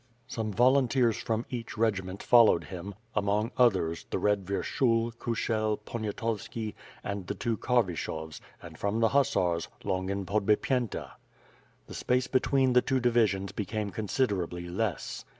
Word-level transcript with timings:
Some 0.25 0.51
volunteers 0.51 1.17
from 1.17 1.45
each 1.51 1.77
regiment 1.77 2.23
followed 2.23 2.63
him, 2.63 2.95
among 3.13 3.51
others, 3.55 4.07
the 4.09 4.17
red 4.17 4.45
Vyershul, 4.47 5.13
Kushel, 5.19 5.77
Poniatovski, 5.77 6.73
and 7.03 7.27
the 7.27 7.35
two 7.35 7.55
Karvishovs 7.55 8.41
and, 8.63 8.79
from 8.79 8.99
the 8.99 9.09
hussars, 9.09 9.67
Longin 9.83 10.25
Podbipyenta. 10.25 11.11
The 11.85 11.93
space 11.93 12.25
between 12.25 12.73
the 12.73 12.81
two 12.81 12.99
divisions 12.99 13.51
became 13.51 13.91
considerably 13.91 14.67
less. 14.67 15.23